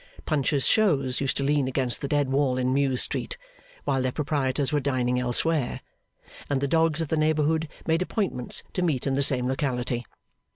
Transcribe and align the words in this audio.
Punch's 0.25 0.65
shows 0.65 1.21
used 1.21 1.37
to 1.37 1.43
lean 1.43 1.67
against 1.67 2.01
the 2.01 2.07
dead 2.07 2.31
wall 2.31 2.57
in 2.57 2.73
Mews 2.73 3.03
Street, 3.03 3.37
while 3.83 4.01
their 4.01 4.11
proprietors 4.11 4.73
were 4.73 4.79
dining 4.79 5.19
elsewhere; 5.19 5.81
and 6.49 6.59
the 6.59 6.67
dogs 6.67 7.01
of 7.01 7.09
the 7.09 7.15
neighbourhood 7.17 7.67
made 7.85 8.01
appointments 8.01 8.63
to 8.73 8.81
meet 8.81 9.05
in 9.05 9.13
the 9.13 9.21
same 9.21 9.47
locality. 9.47 10.03